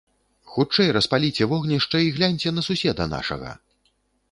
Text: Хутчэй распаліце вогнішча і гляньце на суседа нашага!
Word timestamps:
Хутчэй 0.53 0.89
распаліце 0.97 1.43
вогнішча 1.51 1.97
і 2.07 2.11
гляньце 2.17 2.55
на 2.59 2.67
суседа 2.71 3.09
нашага! 3.15 3.51